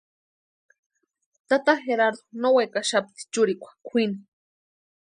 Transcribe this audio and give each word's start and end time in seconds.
Tata 1.47 1.73
Gerardu 1.83 2.23
no 2.41 2.49
wekaxapti 2.57 3.21
churikwa 3.31 3.69
kwʼini. 3.87 4.17